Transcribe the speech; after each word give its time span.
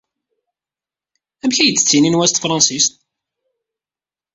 Amek 1.43 1.57
ay 1.59 1.71
d-ttinin 1.71 2.17
wa 2.19 2.25
s 2.27 2.31
tefṛensist? 2.31 2.93